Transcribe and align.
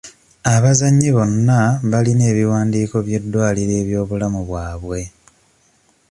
Abazannyi 0.53 1.09
bonna 1.15 1.59
balina 1.91 2.23
ebiwandiiko 2.31 2.95
by'eddwaliro 3.05 3.73
eby'obulamu 3.81 4.39
bwabwe. 4.47 5.01